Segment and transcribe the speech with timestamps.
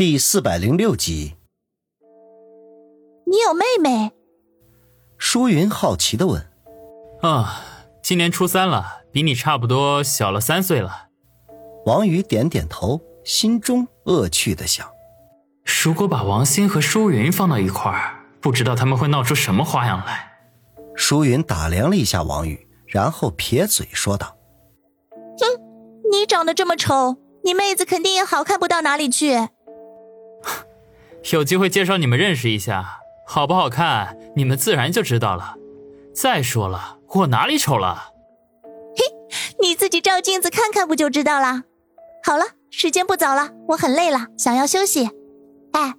[0.00, 1.34] 第四百零六集，
[3.26, 4.10] 你有妹妹？
[5.18, 6.50] 舒云好奇的问。
[7.20, 7.60] 啊，
[8.02, 11.08] 今年初三了，比你差不多小了三岁了。
[11.84, 14.88] 王宇点点头，心中恶趣的想：
[15.84, 20.32] 如果把王鑫和舒云放到一块儿，不知道他们会闹出什么花样来。
[20.96, 24.34] 舒云打量了一下王宇，然后撇嘴说道
[25.38, 25.60] ：“哼，
[26.10, 29.48] 你长得这么丑，你妹子肯定也好看不到哪里去。
[31.32, 35.54] 有机会介绍你们认识一下，好不好看，你们自然就知道了。
[36.14, 38.12] 再说了，我哪里丑了？
[38.96, 39.04] 嘿，
[39.60, 41.62] 你自己照镜子看看不就知道了。
[42.24, 45.08] 好了，时间不早了，我很累了，想要休息。
[45.72, 45.94] 哎，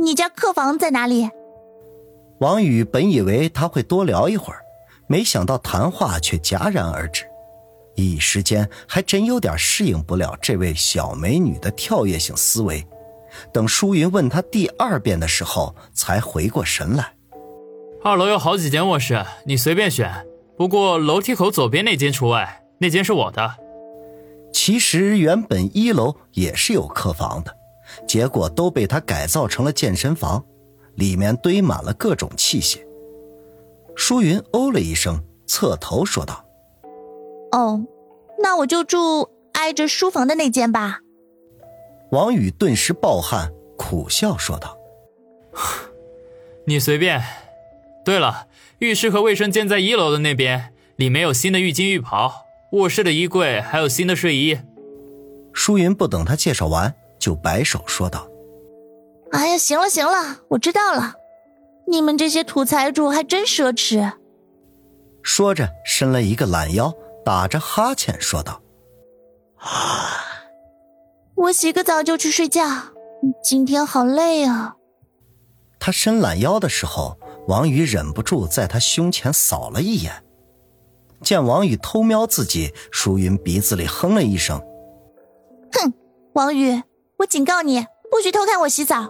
[0.00, 1.30] 你家客房在哪里？”
[2.40, 4.60] 王宇本以为他会多聊一会儿，
[5.08, 7.24] 没想到谈话却戛然而止，
[7.96, 12.86] 一时间还真有点适应不了这位小美女的跳跃性思维。
[13.52, 17.14] 等舒云问他第二遍的时候，才回过神来。
[18.02, 23.56] 二楼有好几间卧室，你随便选，不过楼梯口左边那间除外，那间是我的。
[24.52, 27.54] 其实原本一楼也是有客房的，
[28.06, 30.44] 结果都被他改造成了健身房。
[30.96, 32.78] 里面堆满了各种器械。
[33.96, 36.44] 舒云哦了一声，侧头说道
[37.52, 37.82] ：“哦，
[38.38, 41.00] 那我就住挨着书房的那间吧。”
[42.10, 44.76] 王宇顿时暴汗，苦笑说道
[46.66, 47.22] ：“你随便。
[48.04, 54.58] 对了，浴室和卫生间在一楼的那边，里面有新的浴巾、浴袍，卧室的衣柜还有新的睡衣。”
[55.52, 58.28] 舒云不等他介绍完，就摆手说道。
[59.32, 61.14] 哎呀，行了行了，我知道了。
[61.88, 64.12] 你们这些土财主还真奢侈。
[65.22, 66.92] 说着，伸了一个懒腰，
[67.24, 68.62] 打着哈欠说道
[71.40, 72.62] ：“我洗个澡就去睡觉，
[73.42, 74.76] 今天好累啊。”
[75.80, 80.22] 他伸懒腰的时候，王宇忍不住在他胸前扫了一眼。
[81.22, 84.60] 见王宇偷瞄自己，舒云鼻子里哼了一声
[85.72, 85.92] ：“哼，
[86.34, 86.82] 王宇，
[87.18, 89.08] 我警告你，不许偷看我洗澡。”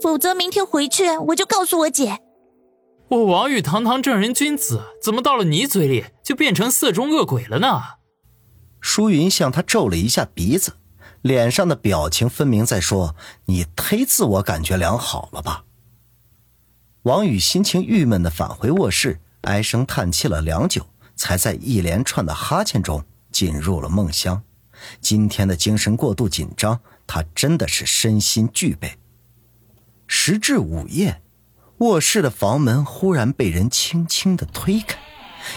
[0.00, 2.20] 否则明天回去我就告诉我姐。
[3.08, 7.82] 我王宇堂堂正人君子，怎么到了你嘴里就变成色中恶鬼了呢？
[8.80, 10.74] 舒云向他皱了一下鼻子，
[11.22, 13.16] 脸上的表情分明在说
[13.46, 15.64] ：“你忒自我感觉良好了吧？”
[17.02, 24.42] 王宇心情郁闷的返回卧室，唉声叹气了良久，才在一连串的哈欠中进入了梦乡。
[25.00, 28.98] 今天的精神过度紧张，他真的是身心俱备。
[30.06, 31.22] 时至午夜，
[31.78, 34.98] 卧室的房门忽然被人轻轻的推开，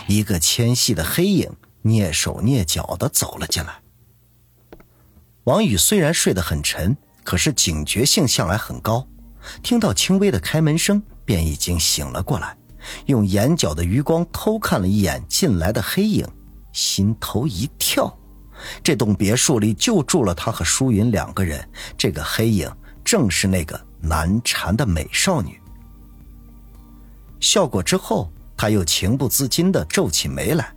[0.07, 1.51] 一个纤细的黑影
[1.83, 3.81] 蹑手蹑脚的走了进来。
[5.45, 9.07] 王宇虽然睡得很沉，可是警觉性向来很高，
[9.63, 12.55] 听到轻微的开门声，便已经醒了过来，
[13.05, 16.27] 用眼角的余光偷看了一眼进来的黑影，
[16.73, 18.17] 心头一跳，
[18.83, 21.67] 这栋别墅里就住了他和舒云两个人，
[21.97, 22.71] 这个黑影
[23.03, 23.79] 正是那个。
[24.01, 25.59] 难缠的美少女。
[27.41, 30.73] 笑过之后，他又情不自禁地皱起眉来，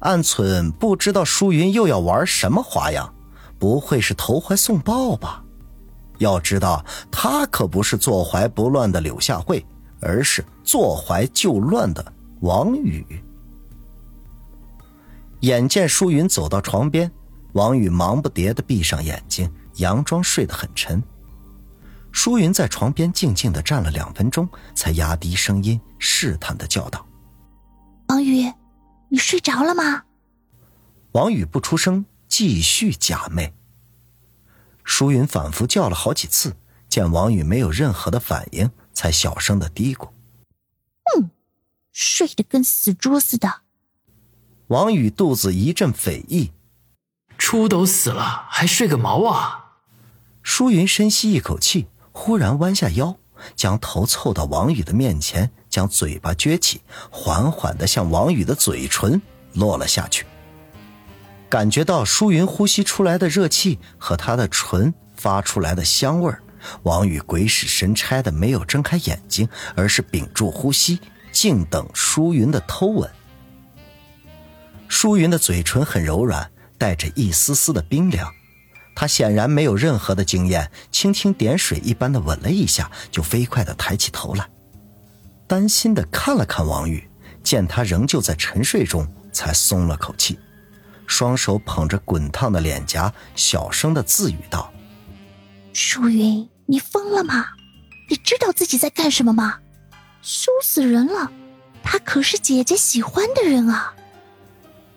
[0.00, 3.14] 暗忖不知道舒云又要玩什么花样，
[3.58, 5.42] 不会是投怀送抱吧？
[6.18, 9.64] 要知道，他可不是坐怀不乱的柳下惠，
[10.00, 13.04] 而是坐怀就乱的王宇。
[15.40, 17.10] 眼见舒云走到床边，
[17.52, 21.00] 王宇忙不迭的闭上眼睛，佯装睡得很沉。
[22.10, 27.06] 舒云在床边静静的站了两分钟，才压低声音试探的叫道
[28.08, 28.52] ：“王宇，
[29.08, 30.02] 你睡着了吗？”
[31.12, 33.52] 王宇不出声，继续假寐。
[34.84, 36.56] 舒云反复叫了好几次，
[36.88, 40.10] 见王宇没有任何的反应，才小声的嘀咕
[41.16, 41.30] ：“嗯，
[41.92, 43.62] 睡得跟死猪似的。”
[44.68, 46.52] 王宇肚子一阵匪意
[47.38, 49.76] ：“猪都死了，还睡个毛啊！”
[50.42, 51.88] 舒云深吸一口气。
[52.10, 53.16] 忽然弯下腰，
[53.54, 56.80] 将头凑到王宇的面前，将嘴巴撅起，
[57.10, 59.22] 缓缓的向王宇的嘴唇
[59.52, 60.26] 落了下去。
[61.48, 66.42] 感觉到舒云呼吸出来的热气和他的唇发出来的香味儿，
[66.82, 71.00] 王宇鬼使神差的没有睁开眼睛，而是屏住呼吸，
[71.32, 73.10] 静等舒云的偷吻。
[74.88, 78.30] 舒云的嘴唇很柔软，带着一丝丝的冰凉。
[78.94, 84.48] 他显然没有任何的经验，轻轻点水一般的吻了一下，就飞快的抬起头来，
[85.46, 87.08] 担心的看了看王宇，
[87.42, 90.38] 见他仍旧在沉睡中，才松了口气，
[91.08, 94.70] 双手捧着滚烫的脸颊，小声的自语道
[95.72, 97.46] ：“舒云，你疯了吗？
[98.08, 99.58] 你知道自己在干什么吗？
[100.22, 101.32] 羞死人了！
[101.82, 103.94] 他可是姐姐喜欢的人啊！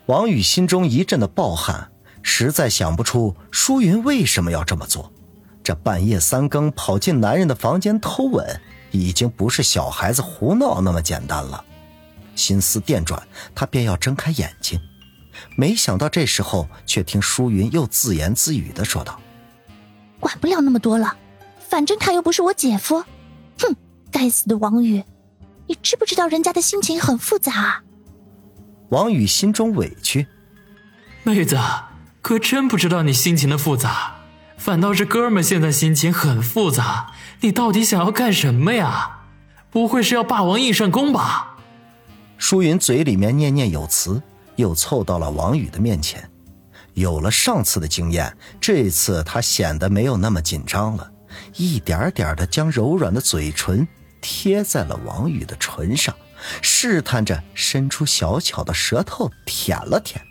[0.08, 1.90] 王宇心中一阵的暴汗，
[2.22, 5.12] 实在想不出舒云为什么要这么做。
[5.64, 8.62] 这半夜三更跑进男人的房间偷吻，
[8.92, 11.64] 已经不是小孩子胡闹那么简单了。
[12.36, 13.22] 心思电转，
[13.56, 14.80] 他便要睁开眼睛，
[15.56, 19.20] 没想到这时候却听舒云又自言自语的说道
[20.20, 21.16] ：“管不了那么多了，
[21.70, 23.04] 反正他又不是我姐夫。
[23.60, 23.76] 哼，
[24.12, 25.04] 该死的王宇，
[25.68, 27.82] 你知不知道人家的心情很复杂？”
[28.90, 30.28] 王宇心中委屈，
[31.24, 31.58] 妹子，
[32.22, 34.16] 哥真不知道你心情的复杂。
[34.58, 39.22] 反倒是哥们现在心情很复杂，你到底想要干什么呀？
[39.72, 41.56] 不会是要霸王硬上弓吧？
[42.38, 44.22] 舒云嘴里面念念有词，
[44.62, 46.28] 又凑到了王宇的面前。
[46.94, 51.12] 有了上次的经验，这次他显得没有那么紧张了，
[51.56, 53.88] 一点点的将柔软的嘴唇
[54.22, 56.14] 贴在了王宇的唇上，
[56.62, 60.22] 试探着伸出小巧的舌头舔了舔。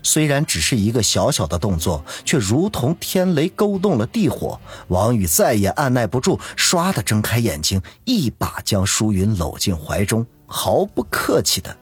[0.00, 4.58] 虽然只是一个小小的动作，却如同天雷勾动了地火。
[4.86, 11.76] 王宇再也按耐不住，唰的睁开眼睛，一把将舒云搂进怀中，毫不客气的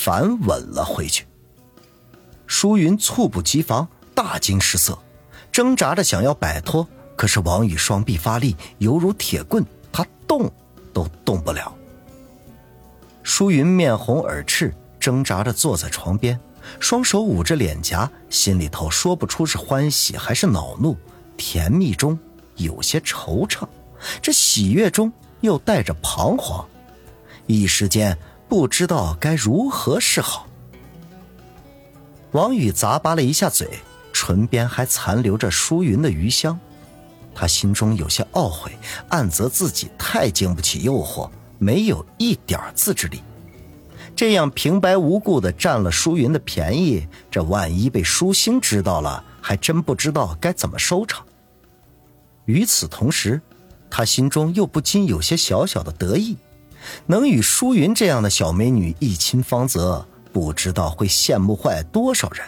[0.00, 1.26] 反吻了回去。
[2.46, 4.96] 舒云猝不及防，大惊失色，
[5.50, 6.86] 挣扎着想要摆脱，
[7.16, 10.48] 可是王宇双臂发力，犹如铁棍，他动
[10.92, 11.74] 都动不了。
[13.24, 16.38] 舒云面红耳赤，挣扎着坐在床边。
[16.78, 20.96] 双手捂着脸颊，心里头说不出是欢喜还是恼怒，
[21.36, 22.16] 甜蜜中
[22.54, 23.66] 有些惆怅，
[24.22, 26.64] 这喜悦中又带着彷徨，
[27.46, 28.16] 一时间
[28.48, 30.46] 不知道该如何是好。
[32.32, 33.68] 王宇咂巴了一下嘴，
[34.12, 36.58] 唇边还残留着舒云的余香，
[37.34, 38.72] 他心中有些懊悔，
[39.08, 43.22] 暗责自己太经不起诱惑，没有一点自制力。
[44.16, 51.24] 这样平白无故的占了舒云的便宜，这万一被舒心知道了，还真不知道该怎么收场。
[52.46, 53.40] 与此同时，
[53.90, 56.36] 他心中又不禁有些小小的得意，
[57.06, 62.44] 能与舒云这样的小美女一亲芳泽，不知道会羡慕坏多少人。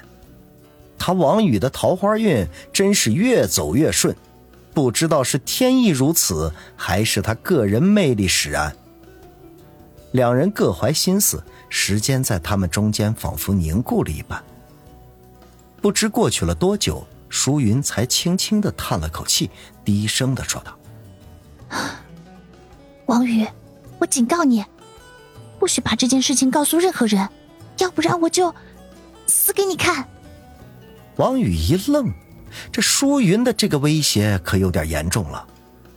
[0.99, 4.15] 他王宇的桃花运真是越走越顺，
[4.75, 8.75] 不知道是天意如此，还是他个人魅力使然。
[10.13, 11.43] 两人各怀心思。
[11.73, 14.43] 时间在他们中间仿佛凝固了一般。
[15.81, 19.49] 不知过去了多久，舒云才轻轻的叹了口气，
[19.85, 20.77] 低声的说道
[23.07, 23.47] ：“王宇，
[24.01, 24.65] 我警告你，
[25.61, 27.29] 不许把这件事情告诉任何人，
[27.79, 28.53] 要不然我就
[29.27, 30.09] 死给你看。”
[31.17, 32.11] 王宇一愣，
[32.73, 35.47] 这舒云的这个威胁可有点严重了，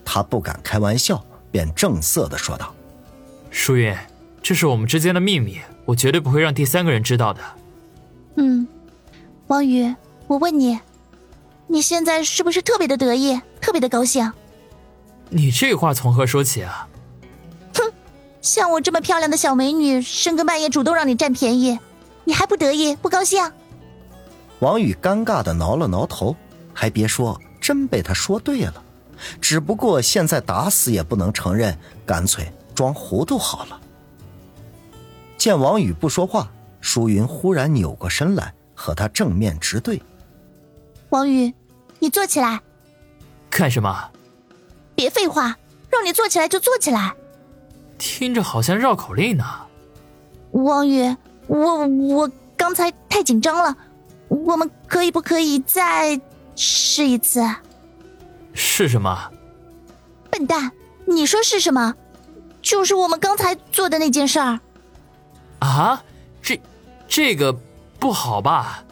[0.04, 2.76] 他不敢开玩笑，便正色的说道
[3.50, 3.96] ：“舒云。”
[4.44, 7.42] 这是我们之间的秘密，我绝对不会让第三个人知道的。
[8.36, 8.68] 嗯，
[9.48, 9.96] 王宇，
[10.28, 10.78] 我问你，
[11.68, 14.30] 你现在是不是特别的得意，特别的高兴？
[15.30, 16.86] 你这话从何说起啊？
[18.44, 21.80] 哼，像我这么漂亮的小美女，深更半夜主动让你占便宜，
[22.26, 23.52] 你还不得意不高兴？
[24.60, 26.36] 王宇尴尬的挠了挠头，
[26.74, 28.84] 还别说，真被他说对了。
[29.40, 33.80] 只不过现在打死也不能承认，干脆装糊涂好了。
[35.38, 40.02] 见王宇不说话，舒云忽然扭过身来，和他正面直对。
[41.10, 41.54] 王宇，
[42.00, 42.62] 你坐起来。
[43.50, 44.10] 干什么？
[44.96, 45.56] 别废话，
[45.90, 47.14] 让你坐起来就坐起来。
[48.04, 49.46] 听着好像绕口令呢。
[50.52, 51.16] 王宇，
[51.48, 53.74] 我我刚才太紧张了，
[54.28, 56.20] 我们可以不可以再
[56.54, 57.42] 试一次？
[58.54, 59.32] 是什么？
[60.30, 60.70] 笨蛋，
[61.06, 61.96] 你说是什么？
[62.62, 64.60] 就是我们刚才做的那件事儿。
[65.60, 66.04] 啊，
[66.42, 66.62] 这，
[67.08, 67.54] 这个
[68.00, 68.84] 不好吧？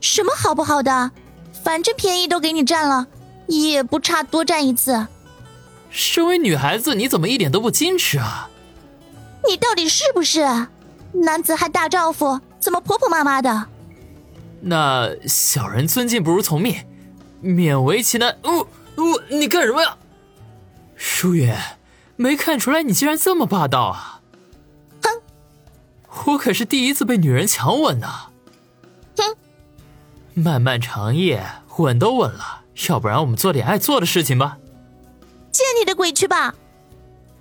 [0.00, 1.10] 什么好不好的？
[1.62, 3.06] 反正便宜都给你占了，
[3.46, 5.06] 也不差多占一次。
[5.94, 8.50] 身为女孩子，你怎么一点都不矜持啊？
[9.48, 10.40] 你到底是不是？
[11.12, 13.66] 男子汉大丈夫，怎么婆婆妈妈的？
[14.60, 16.84] 那小人尊敬不如从命，
[17.40, 18.36] 勉为其难。
[18.42, 19.96] 哦哦，你干什么呀？
[20.96, 21.54] 舒云，
[22.16, 24.20] 没看出来你竟然这么霸道啊！
[25.00, 25.22] 哼
[26.26, 28.08] 我可是第一次被女人强吻呢。
[29.16, 29.36] 哼，
[30.34, 31.46] 漫漫长夜，
[31.76, 34.58] 吻都吻了，要不然我们做点爱做的事情吧。
[35.54, 36.52] 见你的鬼去吧！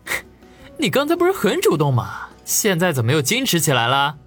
[0.77, 2.27] 你刚才不是很主动吗？
[2.45, 4.17] 现在怎么又矜持起来了？